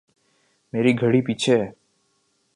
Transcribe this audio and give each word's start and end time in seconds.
میری 0.73 0.91
گھڑی 1.01 1.21
پیچھے 1.27 1.55
ہے 1.61 1.67